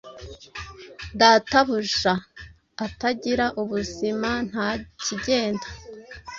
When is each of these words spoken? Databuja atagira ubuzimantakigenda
Databuja 1.19 2.13
atagira 2.85 3.45
ubuzimantakigenda 3.61 5.67